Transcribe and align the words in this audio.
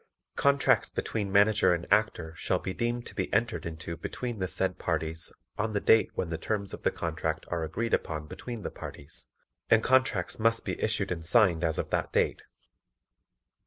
Contracts 0.35 0.89
between 0.89 1.31
Manager 1.31 1.75
and 1.75 1.85
Actor 1.93 2.33
shall 2.35 2.57
be 2.57 2.73
deemed 2.73 3.05
to 3.05 3.13
be 3.13 3.31
entered 3.31 3.67
into 3.67 3.95
between 3.95 4.39
the 4.39 4.47
said 4.47 4.79
parties 4.79 5.31
on 5.59 5.73
the 5.73 5.79
date 5.79 6.09
when 6.15 6.29
the 6.31 6.39
terms 6.39 6.73
of 6.73 6.81
the 6.81 6.89
contract 6.89 7.45
are 7.49 7.63
agreed 7.63 7.93
upon 7.93 8.25
between 8.25 8.63
the 8.63 8.71
parties, 8.71 9.27
and 9.69 9.83
contracts 9.83 10.39
must 10.39 10.65
be 10.65 10.81
issued 10.81 11.11
and 11.11 11.23
signed 11.23 11.63
as 11.63 11.77
of 11.77 11.91
that 11.91 12.11
date. 12.11 12.41